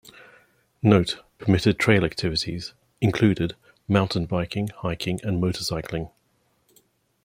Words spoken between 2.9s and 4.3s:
included: mountain